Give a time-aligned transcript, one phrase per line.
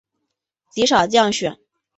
[0.71, 1.59] 极少降雪。